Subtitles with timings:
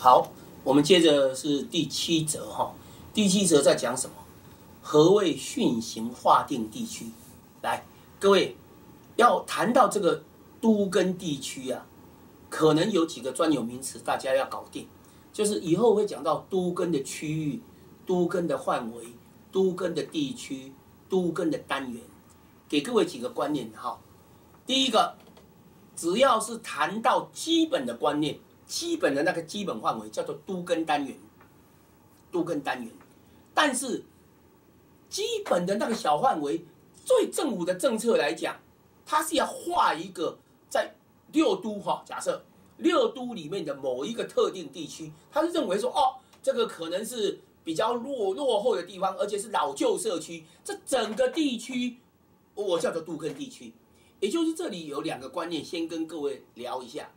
[0.00, 0.30] 好，
[0.62, 2.72] 我们接着是第七则哈。
[3.12, 4.14] 第七则在讲什么？
[4.80, 7.06] 何谓训行划定地区？
[7.62, 7.84] 来，
[8.20, 8.56] 各位
[9.16, 10.22] 要谈到这个
[10.60, 11.84] 都跟地区啊，
[12.48, 14.86] 可能有几个专有名词，大家要搞定。
[15.32, 17.60] 就是以后会讲到都跟的区域、
[18.06, 19.02] 都跟的范围、
[19.50, 20.72] 都跟的地区、
[21.08, 22.00] 都跟的单元，
[22.68, 23.98] 给各位几个观念哈。
[24.64, 25.16] 第一个，
[25.96, 28.38] 只要是谈到基本的观念。
[28.68, 31.18] 基本的那个基本范围叫做都跟单元，
[32.30, 32.92] 都跟单元，
[33.54, 34.04] 但是
[35.08, 36.62] 基本的那个小范围，
[37.06, 38.54] 对政府的政策来讲，
[39.06, 40.94] 它是要画一个在
[41.32, 42.44] 六都哈，假设
[42.76, 51.96] 六都里面的某一个特定地区，他是认为说哦，这个可能是比较落落后的地方，而且是老旧社区，这整个地区
[52.54, 53.72] 我叫做都根地区，
[54.20, 57.10] 也就是这里有两个观念，先跟各位聊一下。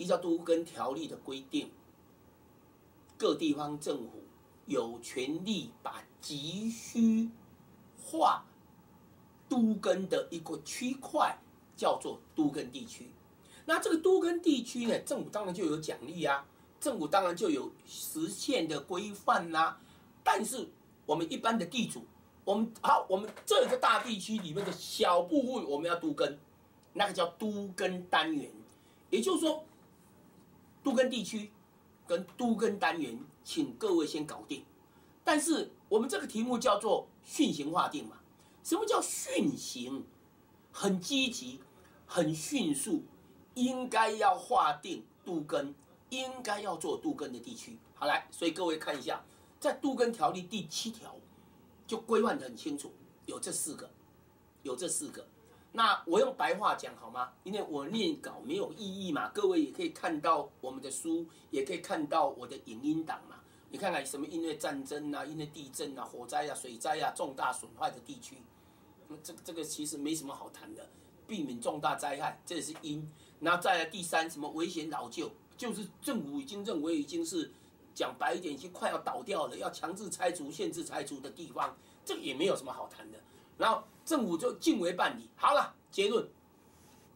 [0.00, 1.70] 依照都跟条例的规定，
[3.18, 4.22] 各地方政府
[4.64, 7.28] 有权利把急需
[8.02, 8.42] 划
[9.46, 11.36] 都跟的一个区块
[11.76, 13.10] 叫做都跟地区。
[13.66, 16.46] 那这个都跟地区呢，政府当然就有奖励啊，
[16.80, 19.78] 政府当然就有实现的规范啦。
[20.24, 20.66] 但是
[21.04, 22.06] 我们一般的地主，
[22.46, 26.38] 我们好，我们这个大地区里面的小部分我们要都跟，
[26.94, 28.50] 那个叫都跟单元，
[29.10, 29.62] 也就是说。
[30.82, 31.50] 都跟地区
[32.06, 34.64] 跟都跟单元，请各位先搞定。
[35.22, 38.18] 但是我们这个题目叫做训行划定嘛？
[38.62, 40.04] 什么叫训行？
[40.72, 41.60] 很积极，
[42.06, 43.02] 很迅速，
[43.54, 45.74] 应该要划定都跟，
[46.10, 47.76] 应该要做都跟的地区。
[47.94, 49.22] 好来，所以各位看一下，
[49.58, 51.16] 在都跟条例第七条
[51.86, 52.92] 就规范的很清楚，
[53.26, 53.90] 有这四个，
[54.62, 55.26] 有这四个。
[55.72, 57.32] 那我用白话讲好吗？
[57.44, 59.28] 因为我念稿没有意义嘛。
[59.28, 63.36] 各位也可以看到我们的书，也可以看到我的影音档嘛。
[63.70, 68.38] 你看看什么因为战争啊，因为地震啊、火灾啊、水灾啊，重大损坏的地区，
[69.06, 70.88] 那这个这个其实没什么好谈的，
[71.28, 73.08] 避免重大灾害，这是因。
[73.38, 77.48] 然后再来第三，什么危险老旧，就是政府已经认为已经是
[77.94, 83.18] 讲白一点，已经快要倒掉了，要强制拆除、限制拆除的地方，这个也没有什么好谈的。
[83.60, 83.84] 然后。
[84.02, 85.28] 政府就尽为办理。
[85.36, 86.28] 好了，结论，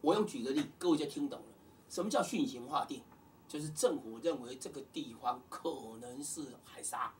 [0.00, 1.46] 我用举个例，各位就听懂了。
[1.88, 3.02] 什么叫训行划定？
[3.48, 7.12] 就是政府认为这个地方可能是海沙，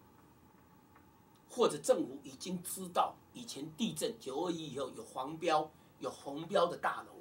[1.48, 5.68] 或者政府已经知道以前地震九二一以后有黄标、
[5.98, 7.18] 有红标的大楼，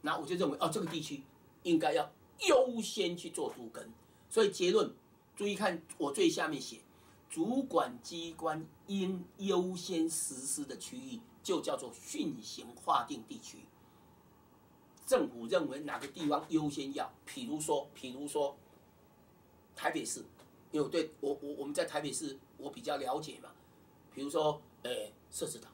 [0.00, 1.22] 那我就认为哦，这个地区
[1.64, 2.10] 应该要
[2.48, 3.92] 优先去做足根。
[4.30, 4.90] 所以结论，
[5.36, 6.80] 注意看我最下面写，
[7.30, 11.20] 主管机关应优先实施的区域。
[11.42, 13.64] 就叫做训行划定地区，
[15.06, 18.54] 政府认为哪个地方优先要，譬如说，譬如说，
[19.74, 20.22] 台北市，
[20.70, 23.50] 因为对我我我们在台北市我比较了解嘛，
[24.14, 25.68] 比如说，诶，设置岛，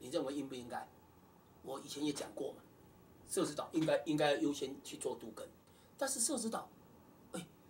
[0.00, 0.86] 你认为应不应该？
[1.62, 2.58] 我以前也讲过嘛，
[3.26, 5.48] 设置岛应该应该优先去做杜根，
[5.96, 6.68] 但是设置岛，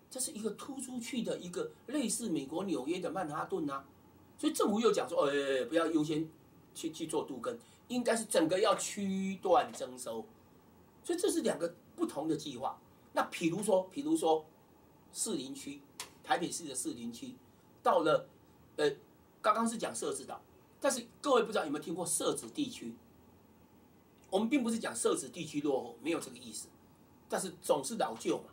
[0.09, 3.83] 这是一个突出去的一个类似美国纽约的曼哈顿呐，
[4.37, 6.29] 所以政府又讲说，哎，不要优先。
[6.75, 7.59] 去去做杜根，
[7.89, 10.23] 应该是整个要区段征收，
[11.03, 12.79] 所以这是两个不同的计划。
[13.11, 14.45] 那比如说，比如说，
[15.11, 15.81] 士林区，
[16.23, 17.33] 台北市的士林区，
[17.83, 18.29] 到了，
[18.77, 18.89] 呃，
[19.41, 20.39] 刚刚是讲设置岛，
[20.79, 22.95] 但是各位不知道有没有听过设置地区？
[24.29, 26.69] 我们并不是讲设置地区落后，没有这个意思，
[27.27, 28.45] 但是总是老旧嘛，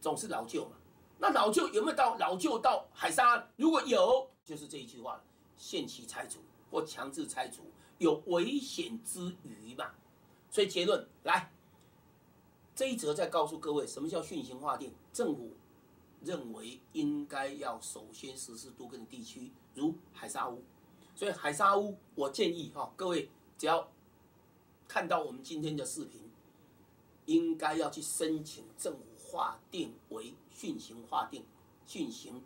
[0.00, 0.76] 总是老旧嘛。
[1.18, 3.48] 那老旧有没有到老旧到海沙？
[3.56, 5.22] 如果有，就是这一句话
[5.56, 6.40] 限期拆除。
[6.70, 7.62] 或强制拆除
[7.96, 9.90] 有危险之余嘛？
[10.50, 11.50] 所以结论来，
[12.74, 14.92] 这一则再告诉各位，什么叫训行划定？
[15.10, 15.52] 政府
[16.20, 20.62] 认为应该要首先实施多根地区，如海沙屋。
[21.14, 23.90] 所以海沙屋，我建议哈，各位只要
[24.86, 26.30] 看到我们今天的视频，
[27.24, 31.44] 应该要去申请政府划定为训行划定、
[31.86, 32.42] 汛行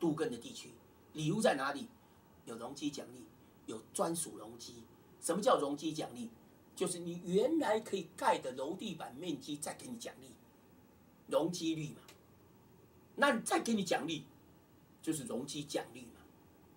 [0.00, 0.70] 都根的地区。
[1.12, 1.86] 理由在哪里？
[2.46, 3.22] 有容积奖励。
[3.66, 4.82] 有专属容积，
[5.20, 6.28] 什么叫容积奖励？
[6.74, 10.32] 就是你原来可以盖的楼地板面积再给你奖励，
[11.28, 12.00] 容积率嘛。
[13.14, 14.24] 那再给你奖励，
[15.00, 16.20] 就是容积奖励嘛。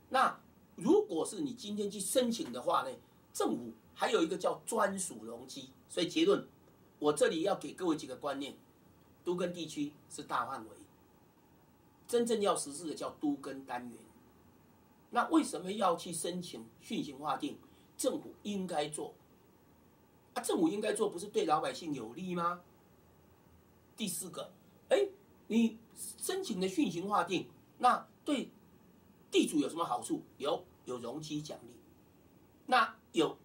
[0.09, 0.39] 那
[0.75, 2.95] 如果是你今天去申请的话呢，
[3.33, 5.71] 政府还有一个叫专属容积。
[5.89, 6.47] 所以结论，
[6.99, 8.55] 我这里要给各位几个观念：
[9.25, 10.69] 都跟地区是大范围，
[12.07, 13.97] 真正要实施的叫都跟单元。
[15.09, 17.57] 那为什么要去申请训行划定？
[17.97, 19.13] 政府应该做
[20.33, 22.61] 啊，政府应该做，不是对老百姓有利吗？
[23.95, 24.51] 第四个，
[24.89, 25.07] 哎，
[25.47, 28.49] 你申请的讯型划定，那对
[29.31, 30.21] 地主有什么好处？
[30.37, 31.73] 有有容积奖励，
[32.65, 33.37] 那有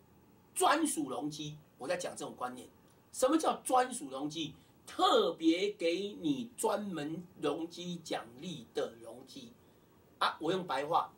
[0.55, 1.56] 专属容积。
[1.79, 2.69] 我在讲这种观念，
[3.12, 4.55] 什么叫专属容积？
[4.90, 9.52] 特别给你专门容积奖励的容积
[10.19, 10.37] 啊！
[10.40, 11.12] 我用白话，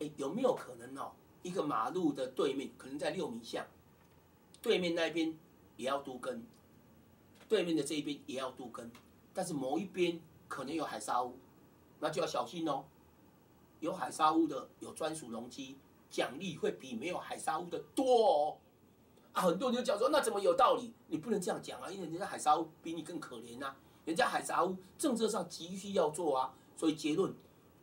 [0.00, 1.12] 哎，有没有可能哦？
[1.42, 3.66] 一个马路的对面，可能在六米巷，
[4.62, 5.38] 对面那边
[5.76, 6.42] 也要都根，
[7.50, 8.90] 对面的这一边也要都根，
[9.34, 10.18] 但是某一边
[10.48, 11.36] 可能有海沙屋，
[12.00, 12.82] 那就要小心哦。
[13.80, 15.76] 有海沙屋的有专属容积
[16.08, 18.56] 奖励，会比没有海沙屋的多哦。
[19.42, 20.92] 很多人就讲说，那怎么有道理？
[21.08, 23.74] 你不能这样讲啊，因为人家海沙屋比你更可怜呐，
[24.04, 27.32] 人家海沙屋政策上急需要做啊，所以结论，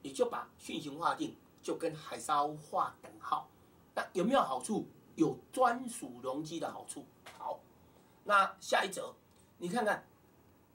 [0.01, 3.47] 你就把训型划定，就跟海沙屋划等号。
[3.93, 4.87] 那有没有好处？
[5.15, 7.05] 有专属容积的好处。
[7.37, 7.59] 好，
[8.23, 9.13] 那下一则，
[9.59, 10.07] 你看看，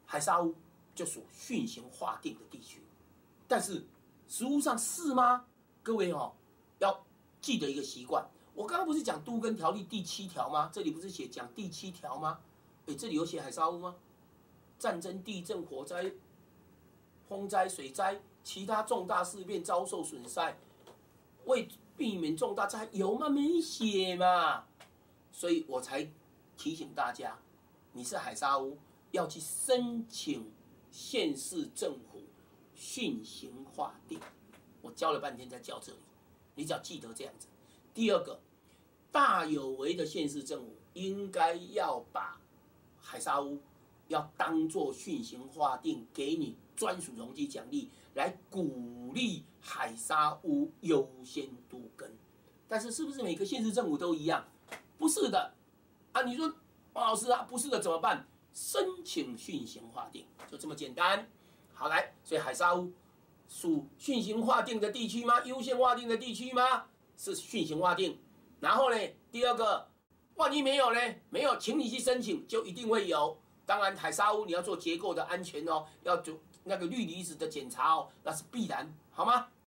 [0.06, 0.54] 海沙屋
[0.94, 2.80] 就属训型划定的地区，
[3.48, 3.84] 但是
[4.28, 5.44] 实物上是吗？
[5.82, 6.32] 各位哦，
[6.78, 7.04] 要
[7.40, 8.24] 记得一个习惯。
[8.58, 10.68] 我刚刚不是讲都根条例第七条吗？
[10.72, 12.40] 这里不是写讲第七条吗？
[12.86, 13.94] 哎，这里有写海沙屋吗？
[14.80, 16.12] 战争、地震、火灾、
[17.28, 20.58] 风灾、水灾，其他重大事变遭受损害，
[21.44, 23.28] 为避免重大灾，有吗？
[23.28, 24.64] 没写嘛？
[25.30, 26.10] 所以我才
[26.56, 27.38] 提醒大家，
[27.92, 28.76] 你是海沙屋，
[29.12, 30.50] 要去申请
[30.90, 32.24] 县市政府
[32.74, 34.18] 训行划定。
[34.82, 35.98] 我教了半天才教这里，
[36.56, 37.46] 你只要记得这样子。
[37.94, 38.40] 第二个。
[39.10, 42.40] 大有为的县市政府应该要把
[43.00, 43.60] 海沙屋
[44.08, 52.16] 要当做训行划定，给你专属容积奖励，来鼓励海沙屋优先都根。
[52.66, 54.46] 但是是不是每个县市政府都一样？
[54.98, 55.54] 不是的
[56.12, 56.22] 啊！
[56.22, 56.52] 你说
[56.92, 58.26] 王老师啊，不是的怎么办？
[58.52, 61.30] 申请训行划定就这么简单。
[61.72, 62.92] 好来，所以海沙屋
[63.48, 65.44] 属训行划定的地区吗？
[65.44, 66.86] 优先划定的地区吗？
[67.16, 68.18] 是训行划定。
[68.60, 68.96] 然后呢？
[69.30, 69.88] 第二个，
[70.34, 71.00] 万一没有呢？
[71.30, 73.36] 没有，请你去申请，就一定会有。
[73.66, 76.34] 当然，海沙屋你要做结构的安全哦，要做
[76.64, 79.48] 那个氯离子的检查哦，那是必然，好吗？